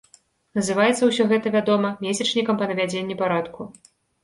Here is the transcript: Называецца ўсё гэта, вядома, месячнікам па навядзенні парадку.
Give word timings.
Называецца 0.59 1.09
ўсё 1.09 1.27
гэта, 1.33 1.47
вядома, 1.57 1.93
месячнікам 2.07 2.59
па 2.65 2.73
навядзенні 2.75 3.21
парадку. 3.23 3.71